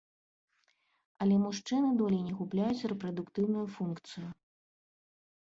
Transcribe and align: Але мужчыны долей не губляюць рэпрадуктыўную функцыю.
Але 1.25 1.35
мужчыны 1.43 1.89
долей 2.01 2.23
не 2.31 2.33
губляюць 2.39 2.87
рэпрадуктыўную 2.93 3.65
функцыю. 3.77 4.27